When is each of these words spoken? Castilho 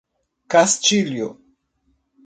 Castilho 0.49 1.37